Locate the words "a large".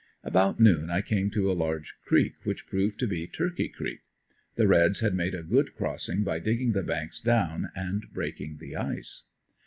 1.51-1.93